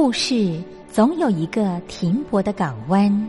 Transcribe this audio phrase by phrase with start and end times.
[0.00, 3.28] 故事总有一个停泊的港湾。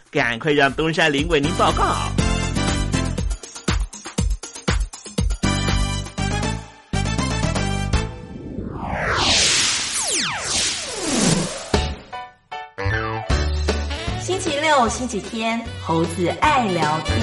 [0.11, 1.95] 赶快让东山林为您报告。
[14.19, 17.17] 星期六、星期天，猴子爱聊天。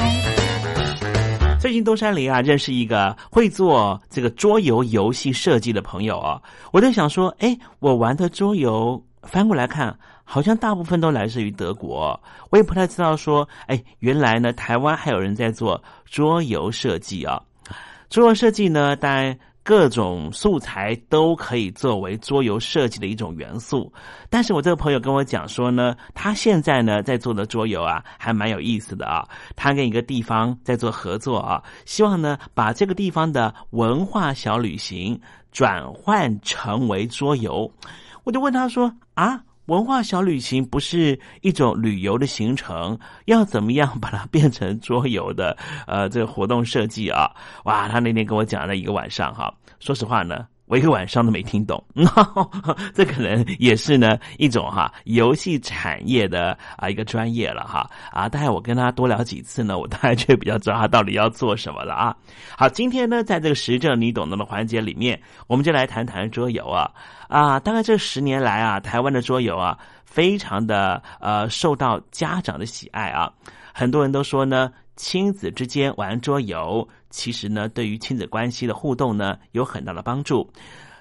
[1.61, 6.41] 最近东山林啊，认识一个会做这个桌游游戏设计的朋友啊，
[6.73, 9.95] 我在想说，哎，我玩的桌游翻过来看。
[10.31, 12.21] 好像大部分都来自于德国，
[12.51, 17.41] 我也不太知道说，哎，原来呢，台湾还有人在做桌游设计啊。
[18.11, 23.91] 桌游设计呢，当然各种素材都可以作为桌游设计的一种元素。
[24.29, 29.27] 但是我这个朋友跟我讲说呢，他现在呢在做的桌游啊，还蛮有意思的啊。
[29.57, 35.19] 他跟一个地方在做合作啊，希望呢把这个地方的文化小旅行
[35.53, 37.73] 转换成为桌游。
[38.25, 39.43] 我就问他说啊。
[39.69, 45.57] 文化小旅行不是一种旅游的行程，要怎么样把它变成桌游的？
[45.87, 47.31] 呃，这个活动设计啊，
[47.65, 49.53] 哇，他那天跟我讲了一个晚上哈。
[49.79, 50.47] 说实话呢。
[50.69, 51.83] 我一个晚上都没听懂，
[52.95, 58.29] 这可能也是呢一种哈游戏产业的啊一个专业了哈啊！
[58.29, 62.15] 大概我跟他多聊几次呢，我大概就比较知道他到底要做什么了啊。
[62.57, 66.91] 好，今天呢，在这个时政你懂得的环节里面，我们就来谈谈桌游啊
[67.29, 67.59] 啊！
[67.59, 73.33] 大概这十年来啊，台湾的桌游啊，非常的呃受到家长的喜爱啊，
[73.73, 74.71] 很多人都说呢。
[75.01, 80.51] 亲子之间玩桌游，其实呢，对于亲子关系的互动呢，有很大的帮助。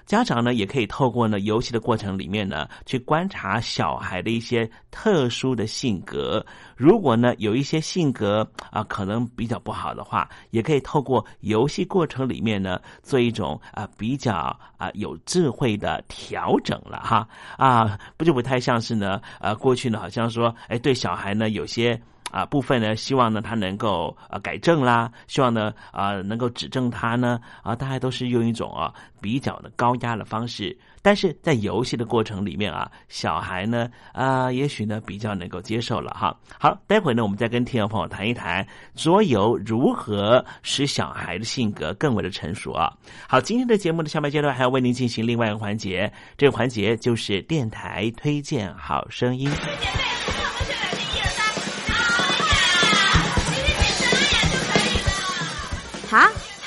[0.06, 6.42] 家长呢，也可以透过呢游戏的过程里面呢，去观察小孩的一些特殊的性格。
[6.78, 14.34] 如果呢有一些性格啊，可能比较不好的话，也可以透过游戏过程里面呢，做一种啊比较
[14.78, 17.28] 啊有智慧的调整了哈
[17.58, 22.00] 啊，不就不太像是呢呃过去呢好像说哎对小孩呢有些。
[22.30, 36.36] 啊，部分呢，希望呢他能够啊改正啦，希望呢啊能够指正他呢啊，大家都是用一种啊比较的高压的方式，但是在游戏的过程里面啊，小孩呢啊也许呢比较能够接受了哈。
[36.58, 42.92] 好，待会呢我们再跟听众朋友谈一谈桌游如何使小孩的性格更为的成熟啊。
[43.28, 49.50] 好，今天的节目的下半阶段还要为您进行另外一个环节，这个环节就是电台推荐好声音。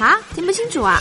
[0.02, 1.00] 啊啊，听不清楚啊！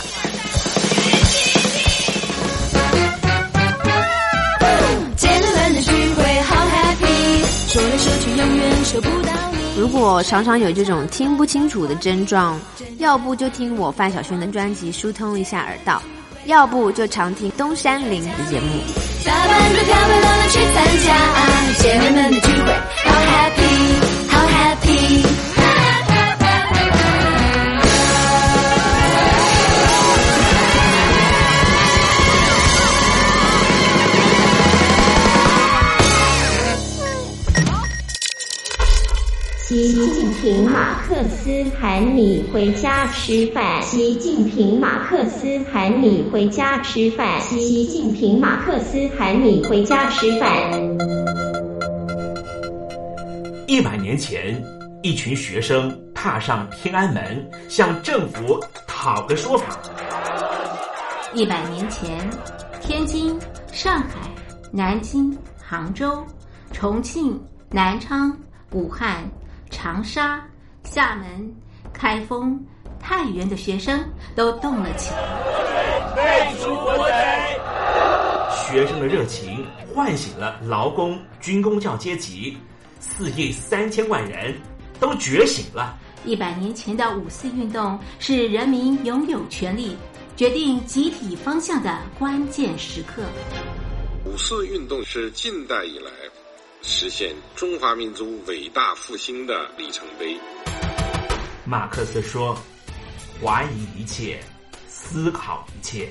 [9.75, 12.59] 如果常常有这种听不清楚的症状，
[12.99, 15.99] 要不就听我范晓萱的专辑疏通一下耳道，
[16.45, 18.67] 要不就常听东山林的节目。
[19.25, 21.17] 打扮的漂漂亮亮去参加
[21.79, 22.71] 姐妹们的聚会，
[23.03, 24.20] 好 happy。
[39.71, 43.81] 习近平马克思喊你回家吃饭。
[43.81, 47.39] 习近平马克思喊你回家吃饭。
[47.39, 50.49] 习近平马克思喊你回家吃饭。
[53.65, 54.61] 一百年前，
[55.03, 59.79] 一群学生踏上天安门，向政府讨个说法。
[61.33, 62.29] 一百年前，
[62.81, 63.39] 天津、
[63.71, 64.17] 上海、
[64.69, 66.21] 南京、杭州、
[66.73, 68.37] 重庆、南昌、
[68.73, 69.23] 武汉。
[69.71, 70.45] 长沙、
[70.83, 71.51] 厦门、
[71.91, 72.63] 开封、
[72.99, 74.03] 太原的学生
[74.35, 76.15] 都动了起来。
[76.15, 77.59] 废除国贼！
[78.67, 82.57] 学生的热情唤醒了劳工军工教阶级，
[82.99, 84.53] 四亿三千万人
[84.99, 85.97] 都觉醒了。
[86.23, 89.97] 一百年前的五四运动是人民拥有权利、
[90.35, 93.23] 决定集体方向的关键时刻。
[94.25, 96.11] 五四运动是近代以来。
[96.83, 100.37] 实现中华民族伟大复兴的里程碑。
[101.63, 102.57] 马克思说
[103.41, 104.39] 怀疑一切
[104.87, 106.09] 思考一切。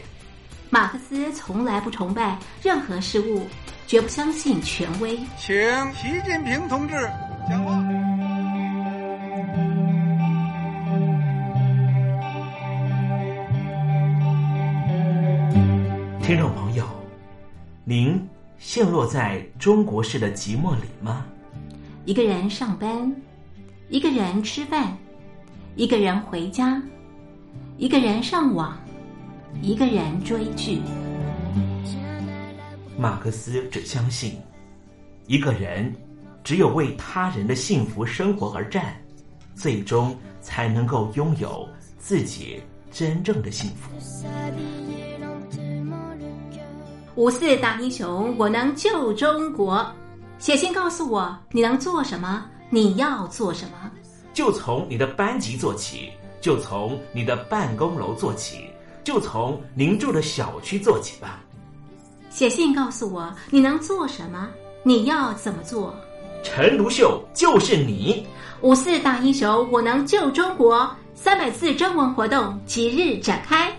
[0.70, 3.44] 马克思从来不崇拜任何事物
[3.86, 5.18] 绝不相信权威。
[5.36, 5.52] 请
[5.92, 6.94] 习近平同志
[7.48, 7.72] 讲话
[16.22, 16.86] 听众朋友
[17.84, 18.29] 您
[18.60, 21.24] 陷落在中国式的寂寞里吗？
[22.04, 23.10] 一个人上班，
[23.88, 24.96] 一个人吃饭，
[25.76, 26.80] 一个人回家，
[27.78, 28.78] 一个人上网，
[29.62, 30.78] 一个人追剧。
[32.98, 34.38] 马克思只相信，
[35.26, 35.90] 一个人
[36.44, 38.94] 只有为他人的幸福生活而战，
[39.54, 41.66] 最终才能够拥有
[41.98, 42.60] 自己
[42.92, 43.90] 真正的幸福。
[47.16, 49.84] 五四大英雄，我能救中国。
[50.38, 53.90] 写信告诉我你能做什么，你要做什么。
[54.32, 58.70] 就从你的班级做起，就从你的办公楼做起，
[59.02, 61.40] 就从您住的小区做起吧。
[62.30, 64.48] 写信告诉我你能做什么，
[64.84, 65.94] 你要怎么做。
[66.42, 68.26] 陈独秀就是你。
[68.62, 70.88] 五四大英雄，我能救中国。
[71.12, 73.70] 三百字征文活动即日展开。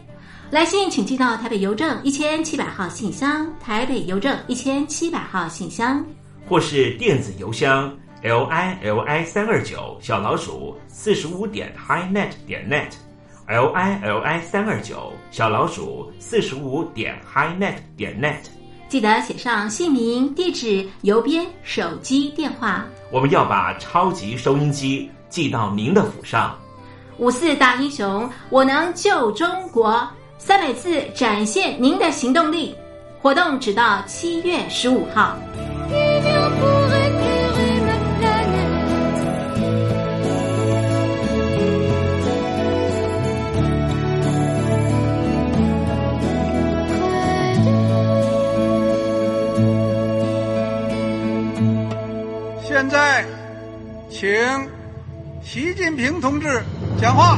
[0.52, 6.04] 来信请寄到台北邮政一千七百号信箱，台北邮政一千七百号信箱，
[6.46, 7.90] 或是电子邮箱
[8.22, 12.92] l i l i 三二九小老鼠四十五点 highnet 点 net
[13.48, 18.50] l i l i 三二九小老鼠四十五点 highnet 点 net。
[18.90, 22.86] 记得写上姓名、地址、邮编、手机电话。
[23.10, 26.54] 我们要把超级收音机寄到您的府上。
[27.20, 30.06] 五四大英雄，我能救中国。
[30.44, 32.76] 三百字展现您的行动力，
[33.22, 35.38] 活动直到七月十五号。
[52.64, 53.24] 现在，
[54.10, 54.28] 请
[55.44, 56.64] 习近平同志
[57.00, 57.38] 讲话。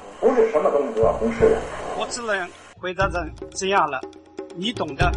[0.21, 1.57] 不是什么东西都要公示的。
[1.97, 2.47] 我只能
[2.79, 3.99] 回答成这样了，
[4.55, 5.11] 你懂的。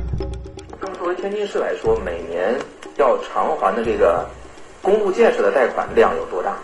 [0.80, 2.58] 那么作为天津市来说，每年
[2.96, 4.26] 要偿还的这个
[4.80, 6.56] 公路建设的贷款量有多大？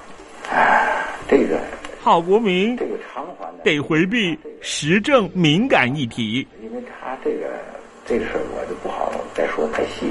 [0.50, 1.60] 哎，这个
[2.02, 6.48] 郝国民，这个偿还的得回避时政敏感议题。
[6.62, 7.46] 因为他这个
[8.06, 10.10] 这个事儿，我就不好再说太细。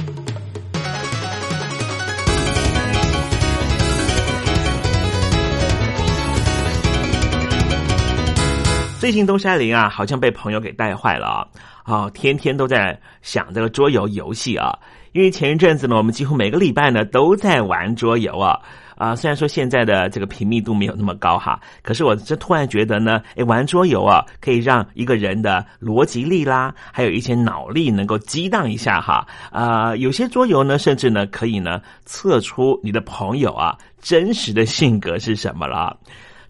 [9.01, 11.47] 最近东山林啊，好像被朋友给带坏了啊！
[11.81, 14.77] 啊，天天都在想这个桌游游戏啊。
[15.13, 18.59] 因为前一阵子呢，我们几乎每个礼拜呢都在玩桌游啊。
[18.95, 29.25] 啊，虽然说现在的这个频密度没有那么高哈，可是我这突然觉得呢，哎，玩桌游啊，可以让一个人的逻辑力啦，还有一些脑力能够激荡一下哈。
[29.51, 35.97] 啊，有些桌游呢，甚至呢可以呢测出你的朋友啊真实的性格是什么了。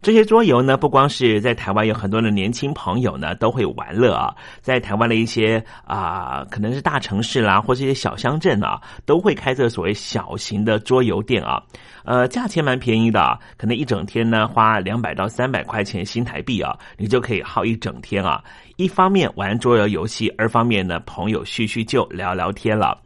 [0.02, 11.62] 这些桌游呢，不光是在台湾有很多的年轻朋友呢都会玩乐啊，在台湾的一些啊，可能是大城市啦，或是一些小乡镇啊，都会开这所谓小型的桌游店啊，
[12.04, 18.44] 呃，价钱蛮便宜的，可能一整天呢花两百到三百块钱新台币啊，你就可以耗一整天啊。
[18.78, 23.00] 一方面玩桌游游戏，二方面呢朋友叙叙旧聊聊天了。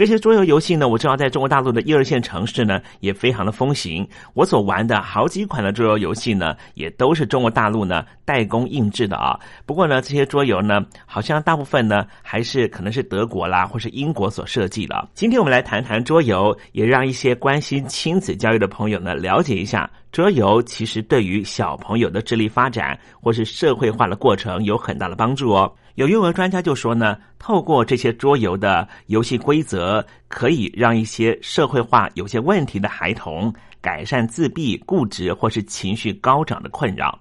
[0.00, 4.08] 这些桌游游戏呢，我知道在中国大陆的一二线城市呢也非常的风行。
[4.32, 9.38] 我所玩的好几款的桌游游戏呢，也都是中国大陆呢代工印制的啊。
[9.66, 15.06] 不过呢，这些桌游呢，好像大部分呢还是可能是德国啦或是英国所设计的。
[15.12, 25.70] 今天我们来谈谈桌游，也让一些关心亲子教育的朋友呢了解一下，桌游其实对于小朋友的智力发展或是社会化的过程有很大的帮助哦。
[25.96, 37.18] 有幼儿专家就说呢，透过这些桌游的游戏规则，可以让一些社会化有些问题的孩童改善自闭、固执或是情绪高涨的困扰。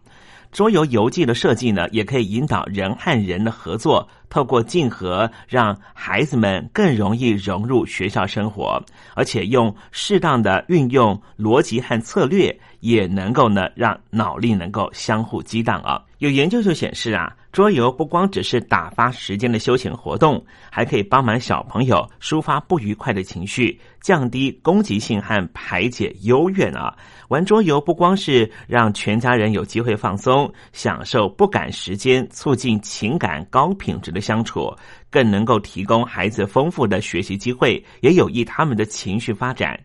[0.51, 8.83] 桌游游记的设计呢，也可以引导人和人的合作，透过竞合，让孩子们更容易融入学校生活，
[9.13, 16.01] 而且用适当的运用逻辑和策略，也能够呢让脑力能够相互激荡啊。
[16.17, 17.35] 有研究就显示啊。
[17.51, 26.95] 桌游不光只是打发时间的休闲活动，还可以帮忙小朋友抒发不愉快的情绪，降低攻击性和排解忧怨啊！
[27.29, 34.71] 玩桌游不光是让全家人有机会放松、享受不赶时间，促进情感高品质的相处，
[35.09, 39.79] 更能够提供孩子丰富的学习机会，也有益他们的情绪发展。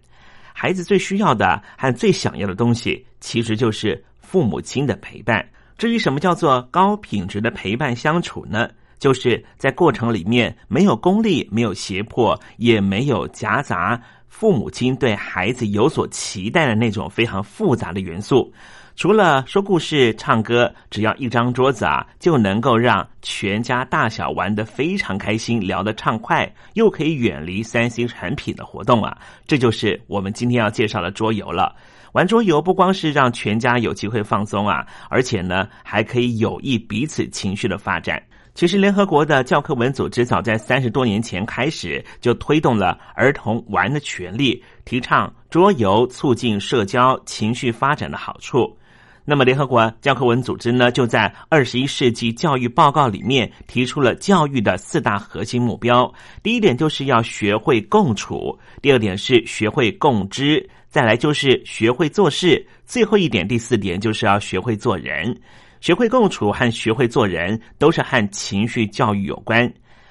[0.53, 5.45] 孩子最需要的和最想要的东西，其实就是父母亲的陪伴。
[5.77, 8.69] 至于什么叫做高品质的陪伴相处呢？
[8.99, 18.51] 就是在过程里面没有功利、没有胁迫，也没有夹杂父母亲对孩子有所期待的那种非常复杂的元素。
[18.97, 29.19] 除了说故事、唱歌，只要一张桌子啊，就能够让全家大小玩得非常开心、聊得畅快，又可以远离三星产品的活动啊！
[29.47, 31.75] 这就是我们今天要介绍的桌游了。
[32.15, 38.23] 玩桌游不光是让全家有机会放松啊，而且呢，还可以有益彼此情绪的发展。
[38.55, 48.79] 其实，联合国的教科文组织早在三十多年前开始就推动了儿童玩的权利，提倡桌游促进社交情绪发展的好处。
[49.25, 56.15] 那么，联合国教科文组织呢，就在二十一世纪教育报告里面提出了教育的四大核心目标。
[56.45, 60.71] 第一点就是要学会共处，第二点是学会共知。
[60.95, 65.37] 再来就是学会做事，最后一点，第四点就是要学会做人。
[65.81, 69.69] 学会共处和学会做人都是和情绪教育有关。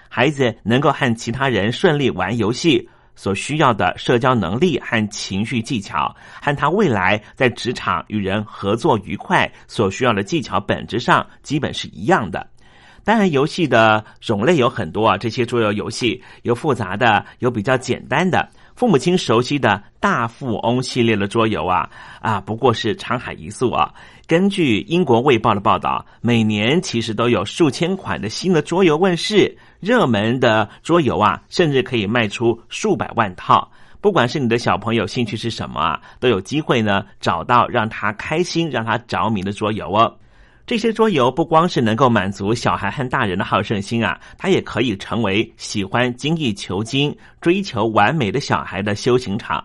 [0.10, 12.46] 孩子能够和其他人顺利玩游戏，所需要的社交能力和情绪技巧，和他未来在职场与人合作愉快所需要的技巧，本质上基本是一样的。
[13.06, 18.50] 当然，游戏的种类有很多啊，这些桌游游戏有复杂的，有比较简单的。
[18.76, 21.90] 父母亲熟悉的大富翁系列的桌游啊
[22.22, 23.94] 啊，不过是沧海一粟啊。
[24.26, 33.70] 根据英国卫报的报道，每年其实都有数千款的新的桌游问世，热门的桌游啊，甚至可以卖出数百万套。
[34.02, 40.16] 不管是你的小朋友兴趣是什么啊，都有机会呢找到让他开心、让他着迷的桌游哦。
[40.66, 49.64] 这些桌游不光是能够满足小孩和大人的好胜心啊，它也可以成为喜欢精益求精、追求完美的小孩的修行场。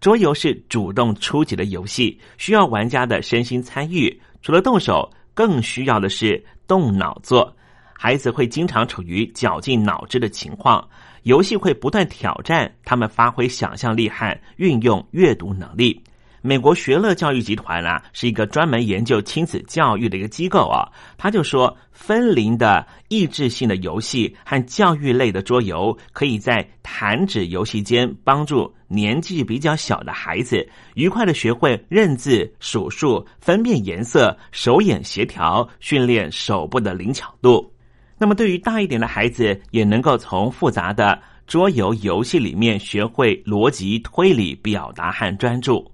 [0.00, 4.18] 桌游是主动出击的游戏，需要玩家的身心参与。
[4.40, 7.54] 除了动手，更需要的是动脑做。
[7.92, 10.88] 孩子会经常处于绞尽脑汁的情况，
[11.24, 16.00] 游戏会不断挑战他们发挥想象力和运用阅读能力。
[16.48, 20.88] 美国学乐教育集团啊，是一个专门研究亲子教育的一个机构啊。
[21.18, 37.70] 他就说，分龄的益智性的游戏和教育类的桌游，可以在弹指游戏间帮助年纪比较小的孩子愉快的学会认字、数数、分辨颜色、手眼协调，训练手部的灵巧度。
[38.16, 45.86] 那么，对于大一点的孩子，也能够从复杂的桌游游戏里面学会逻辑推理、表达和专注。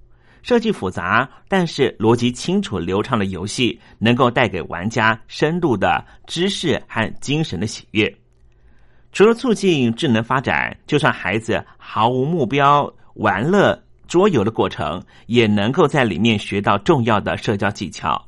[0.45, 8.15] 设计复杂，但是逻辑清楚流畅的游戏，能够带给玩家深度的知识和精神的喜悦。
[9.11, 18.23] 除了促进智能发展，就算孩子毫无目标玩乐桌游的过程，也能够在里面学到重要的社交技巧。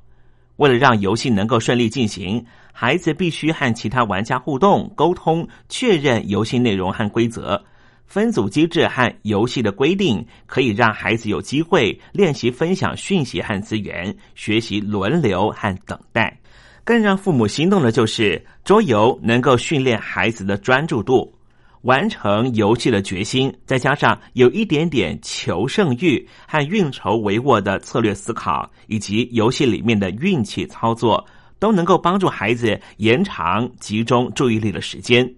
[0.56, 7.62] 为了让游戏能够顺利进行，孩子必须和其他玩家互动、沟通，确认游戏内容和规则。
[8.06, 16.38] 分组机制和游戏的规定，可以让孩子有机会练习分享讯息和资源，学习轮流和等待。
[16.84, 21.34] 更让父母心动的就是桌游能够训练孩子的专注度、
[21.82, 31.26] 完成游戏的决心，再加上有一点点求胜欲和运筹帷幄的策略思考，以及游戏里面的运气操作，
[31.58, 35.28] 都能够帮助孩子延长集中注意力的时间。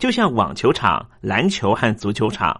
[0.00, 2.58] 就像网球场、篮球和足球场，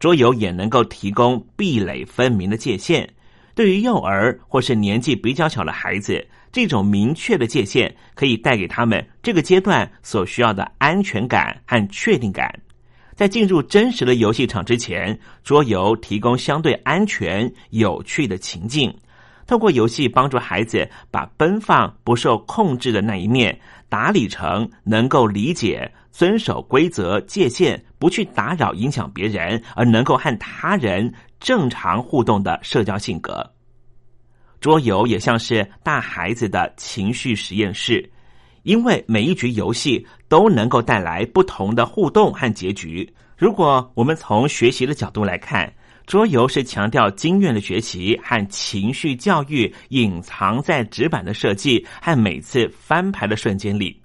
[0.00, 3.08] 桌游也能够提供壁垒分明的界限。
[3.54, 12.52] 对于幼儿或是年纪比较小的孩子，这种明确的界限可以带给他们这个阶段所需要的安全感和确定感。
[13.14, 18.92] 在进入真实的游戏场之前，桌游提供相对安全、有趣的情境。
[19.46, 33.48] 通过游戏帮助孩子把奔放、不受控制的那一面打理成能够理解、遵守规则、界限、不去打扰、影响别人，而能够和他人正常互动的社交性格。
[34.60, 38.10] 桌游也像是大孩子的情绪实验室，
[38.62, 43.10] 因为每一局游戏都能够带来不同的互动和结局。
[43.38, 45.72] 如果我们从学习的角度来看，
[46.06, 53.99] 桌游是强调经验的学习和情绪教育，隐藏在纸板的设计和每次翻牌的瞬间里。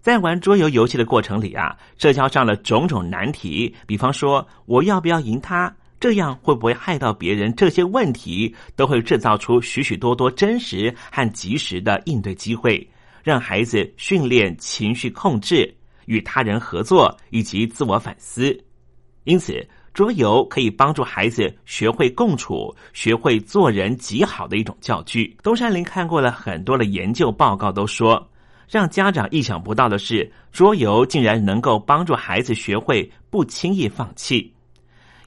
[0.00, 12.88] 在玩桌游游戏的过程里啊，社交上的种种难题，比方说我要不要赢他，这样会不会害到别人，这些问题都会制造出许许多多真实和及时的应对机会，
[13.22, 15.72] 让孩子训练情绪控制、
[16.06, 18.58] 与他人合作以及自我反思。
[19.24, 19.66] 因此。
[19.92, 25.36] 桌游可以帮助孩子学会共处，学会做人极好的一种教具。
[25.42, 28.24] 东山林看过了很多的研究报告，都说
[28.70, 34.54] 让家长意想不到的是，桌游竟然能够帮助孩子学会不轻易放弃。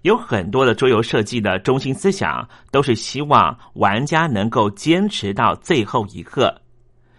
[0.03, 6.55] 有很多的桌游设计的中心思想，都是希望玩家能够坚持到最后一刻。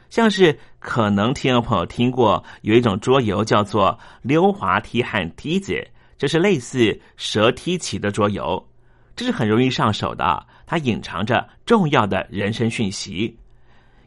[0.08, 5.87] 像是可能听众朋友听过有一种桌游叫做溜滑梯和梯子。
[6.16, 8.64] 这是类似蛇踢棋的桌游，
[9.16, 10.46] 这是很容易上手的。
[10.64, 13.37] 它隐藏着重要的人生讯息。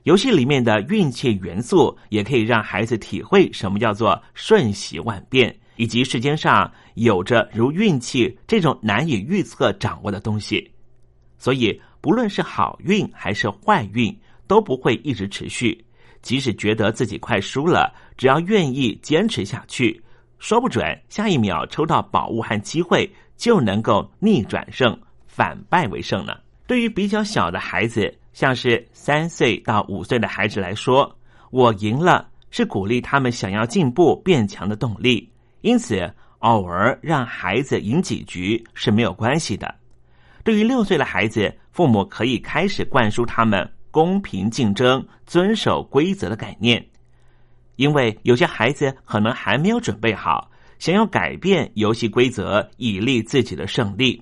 [0.08, 10.72] 游戏里面的运气元素也可以让孩子体会什么叫做瞬息万变，以及世间上有着如运气这种难以预测掌握的东西。
[11.38, 14.18] 所以，不论是好运还是坏运，
[14.48, 15.78] 都不会一直持续。
[16.22, 20.02] 即使觉得自己快输了，只要愿意坚持下去。
[20.40, 26.34] 说不准下一秒抽到宝物和机会，就能够逆转胜，反败为胜呢。
[26.66, 31.18] 对于比较小的孩子，像是三岁到五岁的孩子来说，
[31.50, 35.28] 我赢了是鼓励他们想要进步变强的动力。
[35.62, 39.74] 因此，偶尔让孩子赢几局是没有关系的。
[40.44, 46.86] 对于六岁的孩子，父母可以开始灌输他们公平竞争、遵守规则的概念。
[47.76, 54.22] 因为有些孩子可能还没有准备好，想要改变游戏规则以利自己的胜利，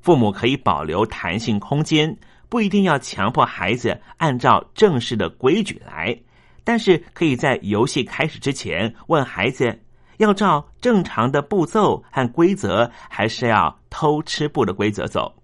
[0.00, 2.16] 父母可以保留弹性空间，
[2.48, 6.18] 不一定要强迫孩子按照正式的规矩来，
[6.64, 9.78] 但是可以在游戏开始之前问孩子，
[10.16, 15.34] 要照正常的步骤和规则，还是要偷吃布的规则走。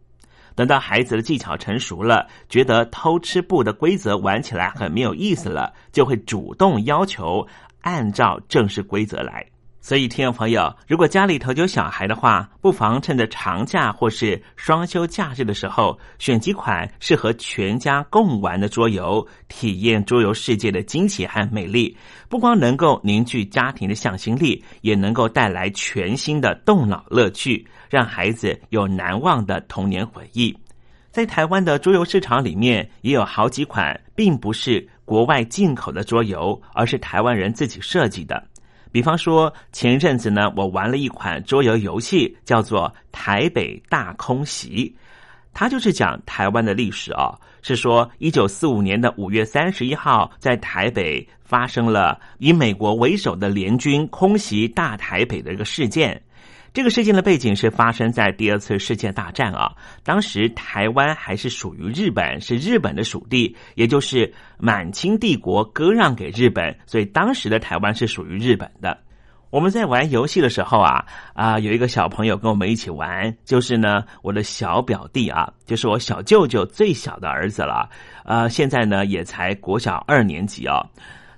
[0.55, 7.47] 等到孩子的技巧成熟了，觉得偷吃布的规则玩起来很没有意思了，就会主动要求
[7.81, 9.45] 按照正式规则来。
[9.85, 21.95] 所以，听众朋友，如果家里头有小孩的话，不妨趁着长假或是双休假日的时候，选几款适合全家共玩的桌游，体验桌游世界的惊喜和美丽。
[22.31, 30.57] 不光能够凝聚家庭的向心力，也能够带来全新的动脑乐趣，让孩子有难忘的童年回忆。
[31.11, 38.43] 在台湾的桌游市场里面，也有好几款并不是国外进口的桌游，而是台湾人自己设计的。
[38.95, 44.89] 比方说，前一阵子呢，我玩了一款桌游游戏，叫做《台北大空袭》，
[45.53, 47.37] 它就是讲台湾的历史哦。
[47.61, 56.23] 是说，一九四五年的五月三十一号，在台北发生了以美国为首的联军空袭大台北的一个事件。
[56.75, 68.99] 这个事件的背景是发生在第二次世界大战啊，当时台湾还是属于日本，是日本的属地，也就是满清帝国割让给日本，所以当时的台湾是属于日本的。
[69.51, 77.89] 我们在玩游戏的时候啊啊，有一个小朋友跟我们一起玩，就是呢我的小表弟啊，就是我小舅舅最小的儿子了，
[78.25, 80.85] 呃，现在呢也才国小二年级哦。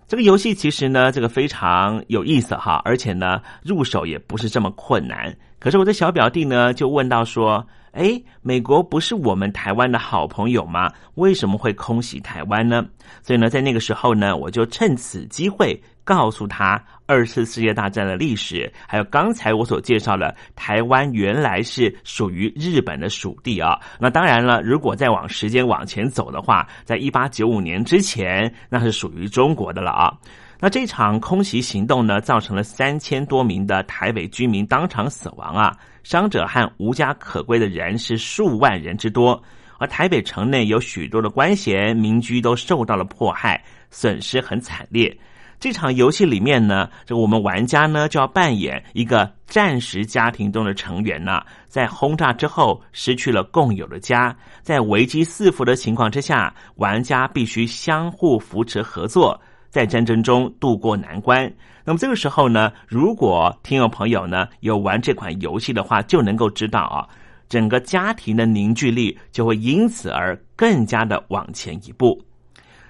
[0.09, 5.37] 这个游戏其实呢，这个非常有意思哈，而且呢，入手也不是这么困难。
[5.59, 10.93] 可是我的小表弟呢，就问到说：“哎，美国不是我们台湾的好朋友吗？
[11.15, 12.85] 为什么会空袭台湾呢？”
[13.23, 15.81] 所以呢，在那个时候呢，我就趁此机会。
[16.05, 23.79] 告诉他二次世界大战的历史，还有刚才我所介绍的台湾原来是属于日本的属地啊。
[23.99, 30.13] 那当然了，如果再往时间往前走的话，在一八九五年之前，那是属于中国的了啊。
[30.59, 39.41] 那这场空袭行动呢，造成了三千多名的台北居民当场死亡啊，伤者和无家可归的人是数万人之多。
[39.79, 45.15] 而台北城内有许多的官衔民居都受到了迫害，损失很惨烈。
[45.59, 59.41] 这场游戏里面呢，这个我们玩家呢就要扮演一个战时家庭中的成员呢，在轰炸之后失去了共有的家，在危机四伏的情况之下，玩家必须相互扶持合作。
[59.69, 61.53] 在战争中度过难关。
[61.85, 67.07] 那么这个时候呢，如果听友朋友呢有玩这款游戏的话，就能够知道啊，
[67.47, 72.19] 整个家庭的凝聚力就会因此而更加的往前一步。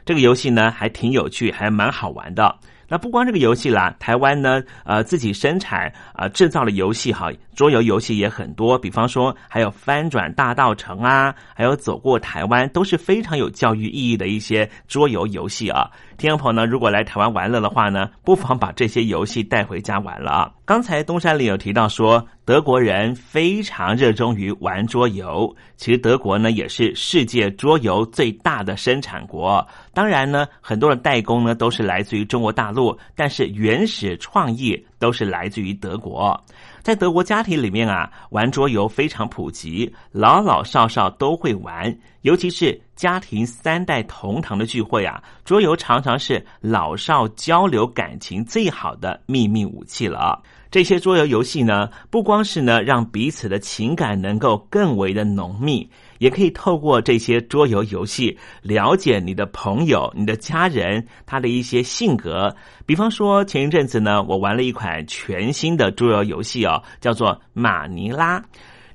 [0.07, 2.57] 这个游戏呢还挺有趣，还蛮好玩的。
[2.89, 8.79] 那不光这个游戏啦，台湾呢呃自己生产啊制造的游戏哈，桌游游戏也很多。
[8.79, 15.91] 比方说还有翻转大道城啊，还有走过台湾，都是非常有教育意义的一些桌游游戏啊。
[16.19, 20.51] 听众朋友呢，如果来台湾玩乐的话呢， 不妨把这些游戏带回家玩了啊。
[20.65, 25.55] 刚才东山里有提到说，德国人非常热衷于玩桌游。
[25.77, 29.65] 其实德国呢，也是世界桌游最大的生产国。
[29.93, 36.43] 当然呢，很多的代工呢都是来自于中国大陆，但是原始创意都是来自于德国。
[36.87, 41.93] 在德国家庭里面啊，玩桌游非常普及，老老少少都会玩。
[42.21, 50.39] 尤其是家庭三代同堂的聚会啊，桌游常常是老少交流感情最好的秘密武器了啊。
[50.71, 55.91] 这些桌游游戏呢，不光是呢让彼此的情感能够更为的浓密。
[56.19, 62.55] 也可以透过这些桌游游戏了解你的朋友、你的家人他的一些性格。
[62.85, 68.43] 比方说，前一阵子呢，我玩了一款全新的桌游游戏哦，叫做马尼拉。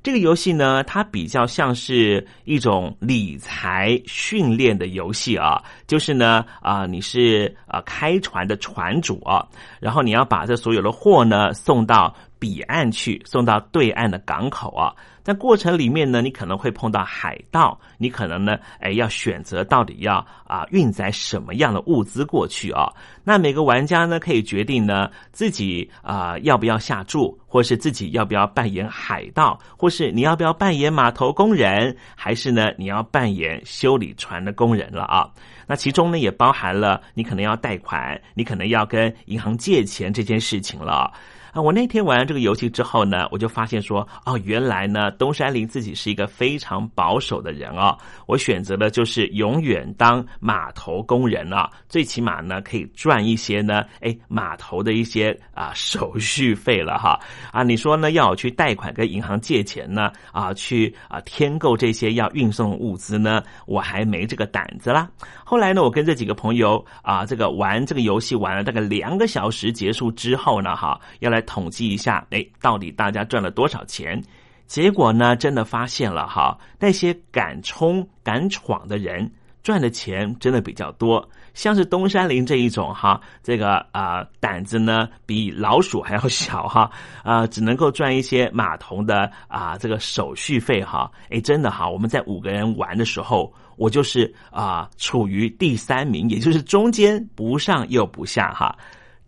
[0.04, 9.46] 这个游戏呢，它比较像是一种理财训练的游戏啊，就是呢啊，你是啊开船的船主啊，
[9.80, 14.92] 然后你要把这所有的货呢送到彼岸去，送到对岸的港口啊。
[15.22, 22.92] 在过程里面呢，你可能会碰到海盗，你可能呢，哎，要选择到底要啊运载什么样的物资过去啊？
[23.24, 35.30] 那每个玩家呢，可以决定呢自己啊要不要下注，或是自己要不要扮演海盗，或是你要不要扮演码头工人，还是呢你要扮演修理船的工人了啊？
[35.68, 41.12] 那其中呢也包含了你可能要贷款，你可能要跟银行借钱这件事情了。
[41.52, 47.98] 啊，我那天玩这个游戏之后呢，我就发现说，哦，原来呢，东山林自己是一个非常保守的人哦。
[48.26, 57.20] 我选择的就是永远当码头工人啊，最起码呢可以赚一些呢，哎，码头的一些啊手续费了哈。
[57.52, 65.10] 啊，你说呢，要我去贷款跟银行借钱呢，啊，去啊添购这些要运送物资呢，我还没这个胆子啦。
[65.44, 71.41] 后来呢，我跟这几个朋友啊，这个玩这个游戏玩了大概两个小时，结束之后呢，哈，要来。
[71.42, 74.22] 统计一下，哎，到底大家赚了多少钱？
[74.68, 79.30] 结果呢，真的发现了哈，那些敢冲敢闯的人
[79.62, 81.28] 赚的钱真的比较多。
[81.54, 86.90] 像是东山林这一种哈，这个啊胆子呢比老鼠还要小哈，
[87.22, 91.12] 啊 只能够赚一些码头的啊这个手续费哈。
[91.30, 98.74] 哎，真的哈，我们在五个人玩的时候，我就是啊处于第三名，也就是中间不上又不下哈。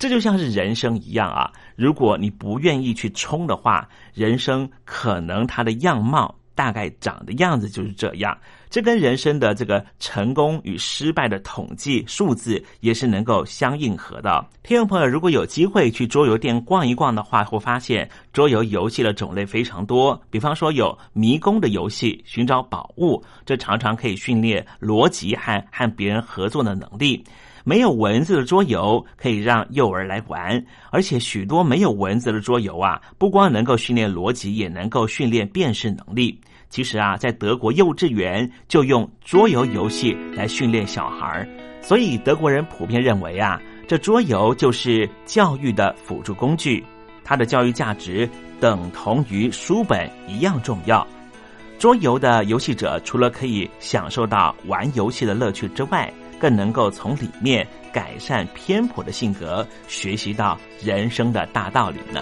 [0.03, 1.49] 这就像是人生一样啊！
[1.77, 8.37] 如果你不愿意去冲的话，人生可能它的样貌大概长的样子就是这样。
[8.69, 14.45] 这跟人生的这个成功与失败的统计数字也是能够相应合的。
[14.61, 20.21] 听众朋友，如果有机会去桌游店逛一逛的话，会发现桌游游戏的种类非常多。
[20.29, 27.23] 比方说有迷宫的游戏，寻找宝物，这常常可以训练逻辑和和别人合作的能力。
[27.63, 36.39] 没有文字的桌游可以让幼儿来玩，而且许多没有文字的桌游啊，不光能够训练逻辑，也能够训练辨识能力。
[36.69, 41.47] 其实啊，在德国幼稚园就用桌游游戏来训练小孩
[41.81, 46.83] 所以德国人普遍认为啊，这桌游就是教育的辅助工具，
[47.23, 48.27] 它的教育价值
[48.59, 51.05] 等同于书本一样重要。
[51.77, 56.11] 桌游的游戏者除了可以享受到玩游戏的乐趣之外，
[56.43, 62.21] 更能够从里面改善偏颇的性格，学习到人生的大道理呢。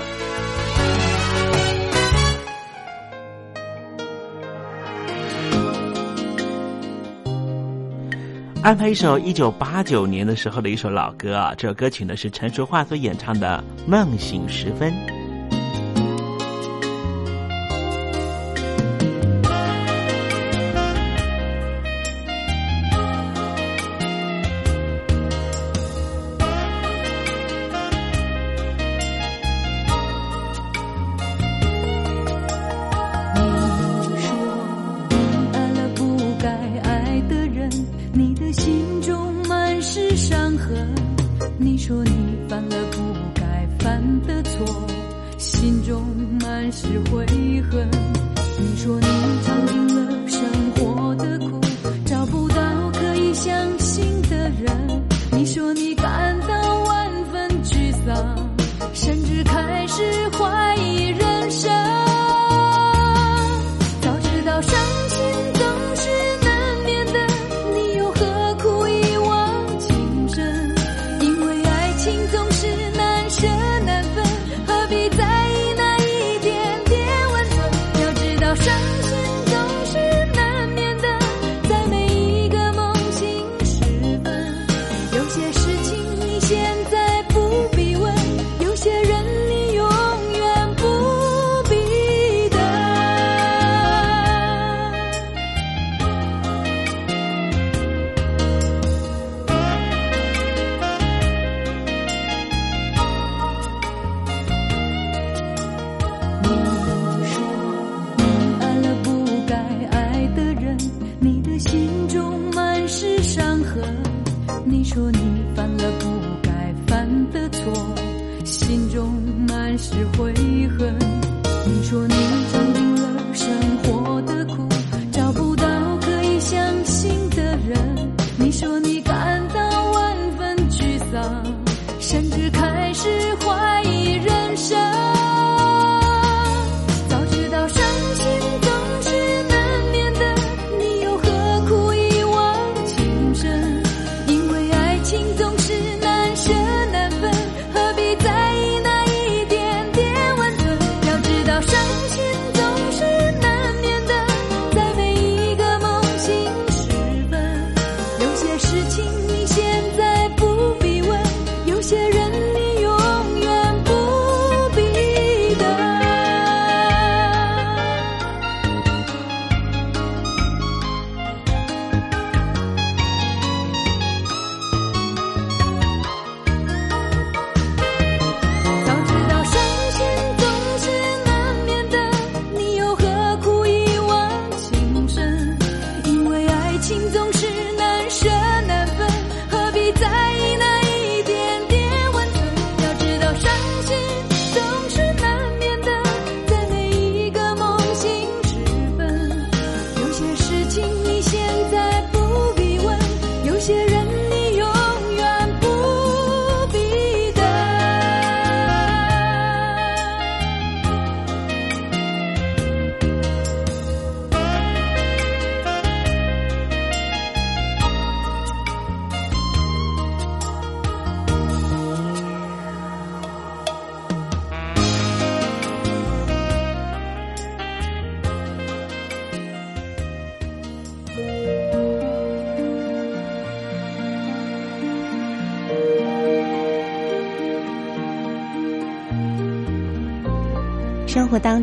[8.63, 14.93] 安排一首一九八九年的时候的一首老歌啊，这首歌曲呢是陈淑桦所演唱的《梦醒时分》。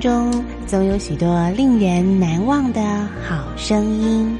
[0.01, 2.81] 中总有许多令人难忘的
[3.27, 4.39] 好声音。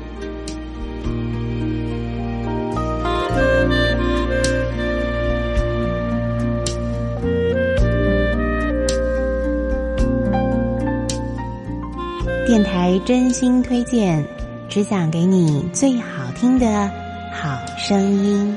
[12.47, 14.25] 电台真心推荐，
[14.69, 16.91] 只想给你最好听的
[17.33, 18.57] 好声音。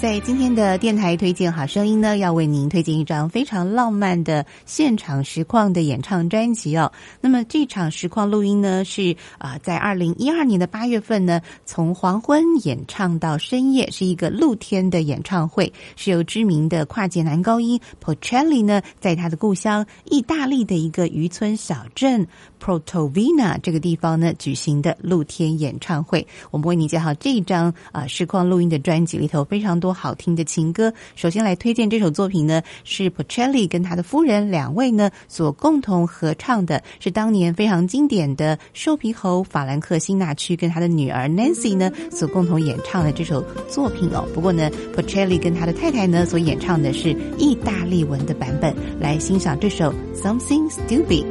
[0.00, 6.92] 在今天的电台推荐好声音呢，要为您推荐一张非常浪漫的现场实况的演唱专辑哦。
[7.20, 22.24] 那么这场实况录音呢，是啊，在二零一二年的八月份呢，从黄昏演唱到深夜，是一个露天的演唱会，是由知名的跨界男高音 Porcelli 呢，在他的故乡意大利的一个渔村小镇
[22.62, 26.24] Protovina 这个地方呢，举行的露天演唱会。
[26.52, 30.14] 我们为您介绍这张啊实况录音的专辑里头非常多好。
[30.18, 44.26] 听的情歌，首先来推荐这首作品呢，是 Porcelli 跟他的夫人两位呢所共同合唱的，是当年非常经典的瘦皮猴法兰克辛纳区跟他的女儿 Nancy 呢所共同演唱的这首作品哦。
[44.34, 51.24] 不过呢，Porcelli 跟他的太太呢所演唱的是意大利文的版本，来欣赏这首 Something Stupid。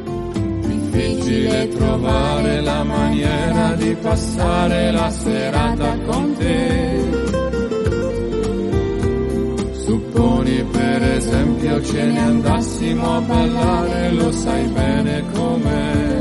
[10.18, 16.20] Supponi per esempio ce ne andassimo a ballare, lo sai bene com'è.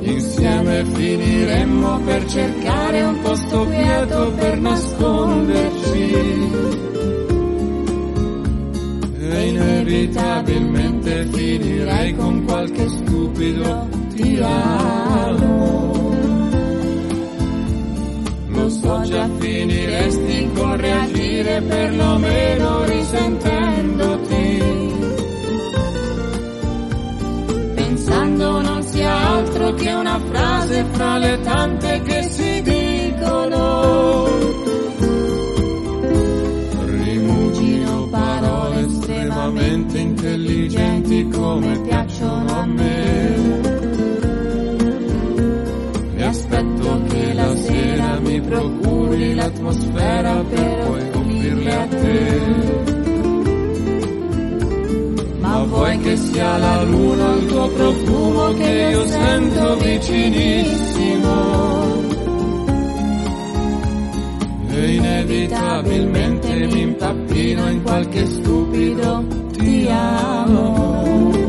[0.00, 6.12] Insieme finiremmo per cercare un posto quieto per nasconderci.
[9.18, 15.96] E inevitabilmente finirei con qualche stupido ti amo
[18.66, 20.50] lo so già finiresti
[21.56, 24.64] reagire perlomeno risentendoti.
[27.74, 34.28] Pensando non sia altro che una frase fra le tante che si dicono.
[36.84, 43.64] Rimugino parole estremamente intelligenti come piacciono a me.
[46.16, 50.75] E aspetto che la sera mi procuri l'atmosfera per
[52.00, 52.40] te.
[55.38, 61.34] Ma vuoi che sia la luna il tuo profumo che io sento vicinissimo?
[64.68, 71.45] E inevitabilmente mi impappino in qualche stupido ti amo.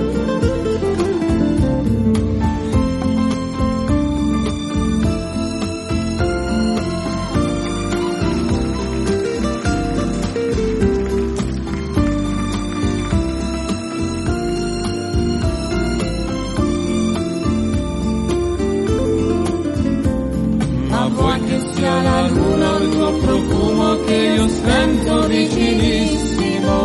[24.08, 26.76] Che io sento vicinissimo.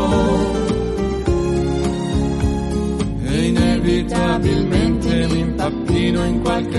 [3.24, 6.71] E inevitabilmente mi impappino in qualche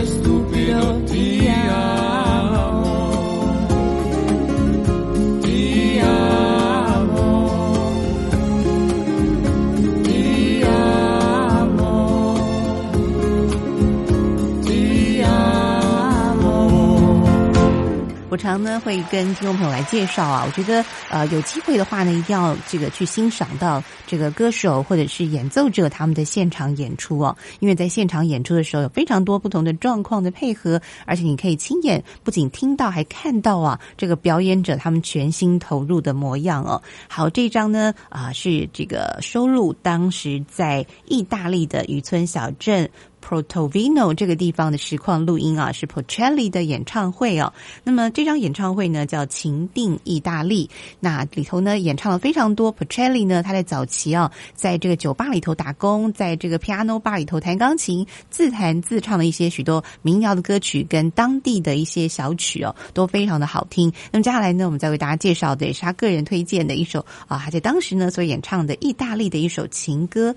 [18.34, 36.82] 我常呢会跟听众朋友来介绍啊，我觉得呃有机会的话呢，一定要这个去欣赏到这个歌手或者是演奏者他们的现场演出哦，因为在现场演出的时候有非常多不同的状况的配合，而且你可以亲眼不仅听到还看到啊这个表演者他们全心投入的模样哦。
[37.08, 42.90] 好，这张呢啊是这个收录当时在意大利的渔村小镇。
[43.24, 47.54] Protovino 这个地方的实况录音啊，是 Porcelli 的演唱会哦。
[47.84, 50.68] 那么这张演唱会呢叫《情定意大利》，
[51.00, 52.76] 那里头呢演唱了非常多。
[52.76, 63.92] Porcelli 呢他在早期啊，在这个酒吧里头打工，在这个 piano bar 里头弹钢琴，自弹自唱的一些许多民谣的歌曲跟当地的一些小曲哦，都非常的好听。
[64.12, 70.36] 那么接下来呢，我们再为大家介绍的也是他个人推荐的一首啊，他在当时呢所演唱的意大利的一首情歌。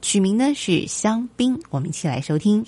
[0.00, 2.64] 取名呢是香槟，我们一起来收听。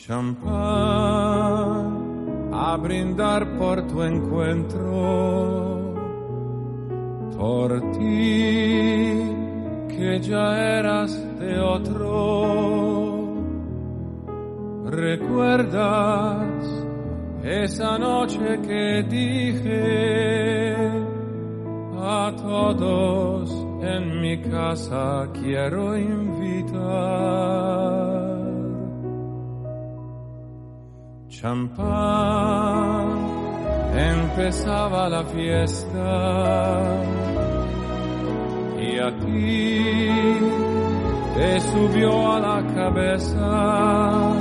[22.02, 23.50] A todos
[23.82, 27.40] en mi casa quiero invitar?
[31.40, 33.08] champán,
[33.96, 36.02] empezaba la fiesta
[38.78, 39.78] y a ti
[41.34, 44.32] te subió a la cabeza.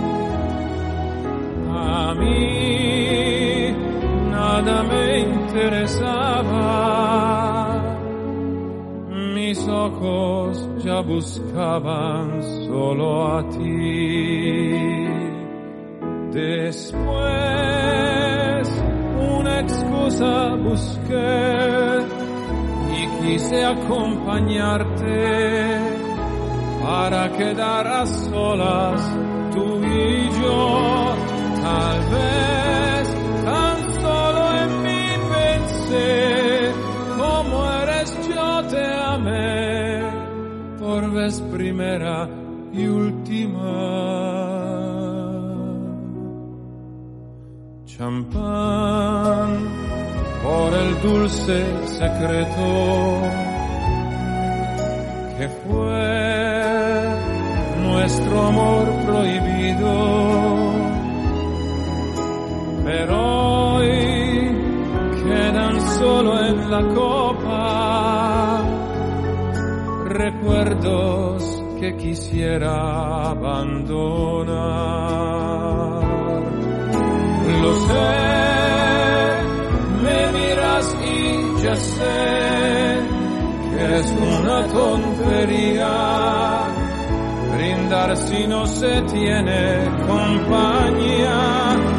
[1.72, 3.72] A mí
[4.32, 6.70] nada me interesaba.
[9.70, 15.08] Ojos ya buscaban solo a ti.
[16.32, 17.00] Después
[19.38, 22.00] una excusa busqué
[22.98, 25.80] y quise acompañarte
[26.84, 29.02] para quedar a solas
[29.54, 31.14] tú y yo.
[31.62, 32.49] Tal vez
[41.38, 42.28] primera
[42.74, 44.20] y última.
[47.86, 49.50] Champán
[50.44, 53.22] por el dulce secreto
[55.38, 56.10] que fue
[57.84, 59.94] nuestro amor prohibido.
[62.86, 63.92] Pero hoy
[65.24, 67.29] quedan solo en la copa
[70.20, 74.50] recuerdos que quisiera abandonar.
[77.62, 78.18] Lo sé,
[80.04, 83.00] me miras y ya sé
[83.72, 85.94] que es una tontería
[87.56, 89.62] brindar si no se tiene
[90.06, 91.99] compañía.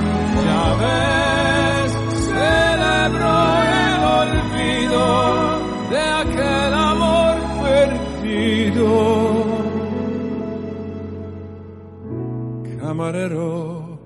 [13.00, 13.98] camarero.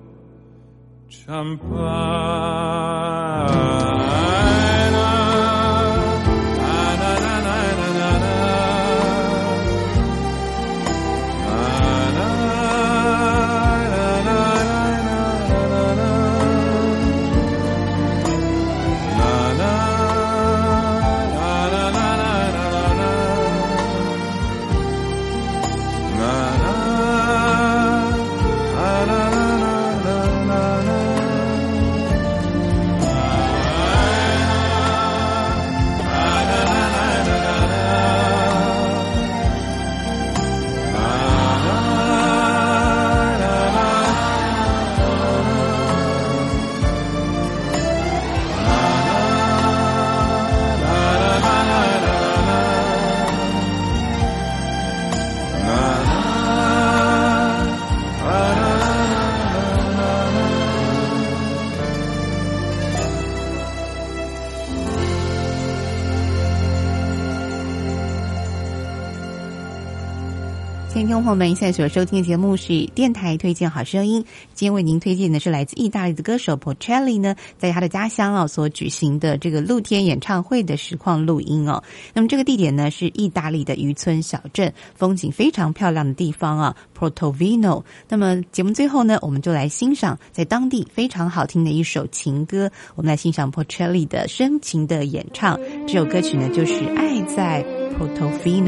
[70.95, 74.23] 听众朋友们，现在所收听的节目是电台推荐好声音。
[74.53, 81.83] 今天为您推荐的是来自意大利的歌手 Porcelli 呢，在他的家乡啊所举行的这个露天演唱会的实况录音哦。
[82.13, 87.83] 那么这个地点呢是意大利的渔村小镇，风景非常漂亮的地方啊，Portovino。
[88.07, 95.59] 那么节目最后呢，我们就来欣赏在当地非常好听的一首情歌，我们来欣赏 Porcelli 的深情的演唱。
[95.85, 97.65] 这首歌曲呢就是《爱在
[97.99, 98.63] Portofino》。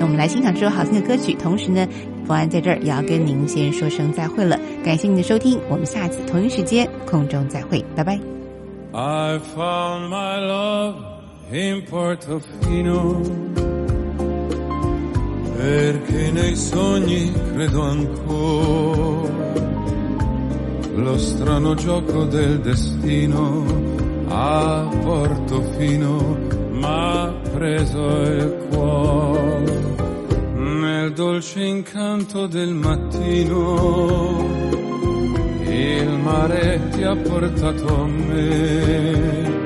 [0.00, 1.86] 那我们来欣赏这首好听的歌曲，同时呢，
[2.26, 4.58] 福安在这儿也要跟您先说声再会了。
[4.84, 8.18] 感谢您的收听，我们下次同一时间空中再会，拜拜。
[8.92, 10.94] I found my love
[11.52, 13.20] in Portofino
[15.56, 19.28] perché nei sogni credo ancora
[20.94, 23.64] lo strano gioco del destino
[24.28, 26.36] a Portofino
[26.72, 29.96] m'ha preso il cuore
[30.58, 34.46] nel dolce incanto del mattino
[35.64, 39.56] il mare ti ha portato a me.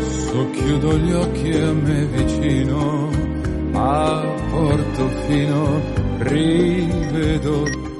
[0.00, 3.10] Socchiudo gli occhi a me vicino,
[3.72, 5.80] a Portofino
[6.18, 7.91] rivedo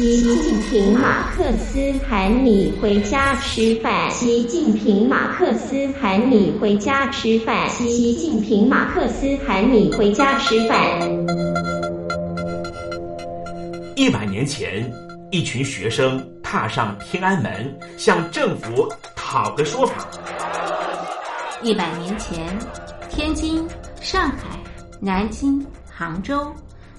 [0.00, 1.78] 习近平马克思
[2.08, 4.10] 喊你回家吃饭。
[4.10, 7.68] 习近平马克思喊你回家吃饭。
[7.68, 10.78] 习近平马克思喊你回家吃饭。
[13.94, 14.90] 一百年前，
[15.30, 20.08] 一群学生踏上天安门，向政府讨个说法。
[21.62, 22.58] 一百年前，
[23.10, 23.62] 天津、
[24.00, 24.58] 上海、
[24.98, 26.50] 南京、杭州、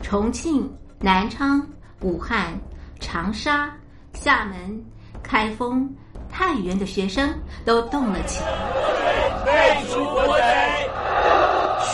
[0.03, 1.67] 重庆、南昌、
[2.01, 2.53] 武汉、
[3.01, 3.75] 长沙、
[4.13, 4.81] 厦门、
[5.21, 5.93] 开封、
[6.31, 9.43] 太原的学生都动了起来。
[9.43, 10.89] 废除国贼！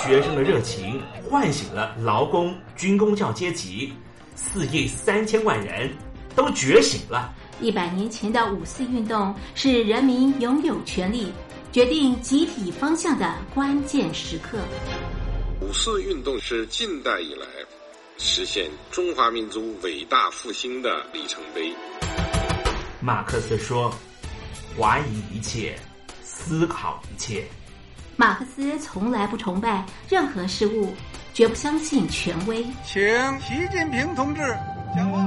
[0.03, 3.91] 学生的热情唤醒了劳工、军工教阶级，
[4.35, 5.89] 四亿三千万人
[6.35, 7.33] 都觉醒了。
[7.59, 11.33] 一百年前的五四运动是人民拥有权利
[11.71, 14.59] 决定集体方向的关键时刻。
[15.59, 17.47] 五四运动是近代以来
[18.17, 21.73] 实现中华民族伟大复兴的里程碑。
[22.99, 23.93] 马克思说
[24.77, 25.75] ：“怀疑一切，
[26.23, 27.43] 思考一切。”
[28.17, 30.91] 马克思从来不崇拜任何事物，
[31.33, 32.65] 绝不相信权威。
[32.83, 32.99] 请
[33.39, 34.41] 习近平同志
[34.95, 35.19] 讲话。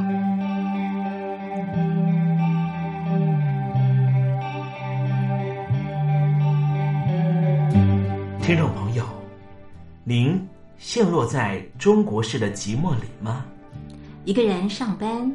[8.42, 9.06] 听众朋友，
[10.02, 10.44] 您
[10.80, 13.44] 陷落在中国式的寂寞里吗？
[14.24, 15.30] 一个人上班，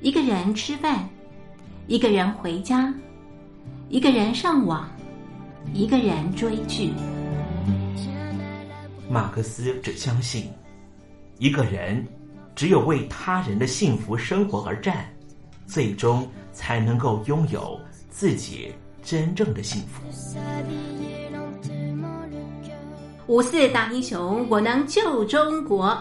[0.00, 1.06] 一个人吃饭，
[1.88, 2.92] 一个人回家，
[3.90, 4.90] 一个人上网，
[5.74, 6.90] 一个人追剧。
[9.10, 10.50] 马克思只相信，
[11.36, 12.02] 一个人
[12.56, 15.04] 只有为他人的幸福生活而战，
[15.66, 20.02] 最终才能够拥有自己真正的幸福。
[23.32, 25.96] 五四大英雄，我能救中国。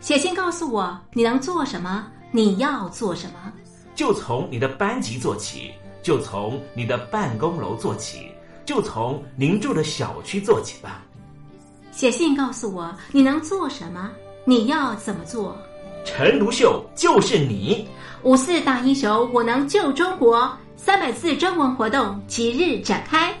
[0.00, 3.52] 写信告诉我你能做什么，你要做什么。
[3.94, 5.70] 就从你的班级做起，
[6.02, 8.32] 就从你的办公楼做起，
[8.66, 11.04] 就从您住的小区做起吧。
[11.92, 14.10] 写信告诉我你能做什么，
[14.44, 15.56] 你要怎么做。
[16.04, 17.86] 陈独秀就是你。
[18.24, 20.50] 五四大英雄，我能救中国。
[20.74, 23.32] 三百字征文活动即日展开。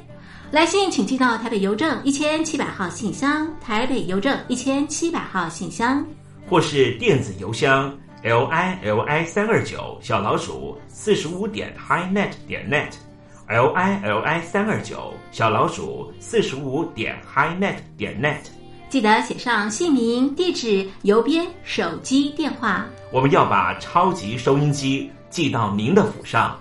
[0.52, 6.04] 来信请寄到台北邮政一千七百号信箱，台北邮政一千七百号信箱，
[6.46, 7.90] 或是电子邮箱
[8.22, 18.50] l i l i 三二九小老鼠四十五点 highnet 点 net，l i l i 三二九小老鼠四十五点 highnet 点 net。
[18.90, 22.84] 记得写上姓名、地址、邮编、手机电话。
[23.10, 26.54] 我们要把超级收音机寄到您的府上。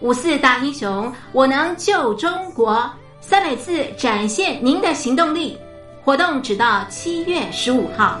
[0.00, 2.88] 五四大英雄，我能救中国。
[3.26, 5.56] 三百次展现您的行动力，
[6.04, 8.20] 活动只到七月十五号。